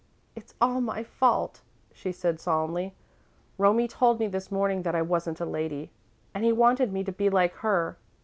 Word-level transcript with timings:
"It's 0.35 0.55
all 0.59 0.81
my 0.81 1.03
fault," 1.03 1.61
she 1.93 2.11
said, 2.11 2.39
solemnly. 2.39 2.95
"Romie 3.59 3.87
told 3.87 4.19
me 4.19 4.25
this 4.25 4.51
morning 4.51 4.81
that 4.81 4.95
I 4.95 5.03
wasn't 5.03 5.39
a 5.39 5.45
lady, 5.45 5.91
and 6.33 6.43
he 6.43 6.51
wanted 6.51 6.91
me 6.91 7.03
to 7.03 7.11
be 7.11 7.29
like 7.29 7.53
her. 7.57 7.97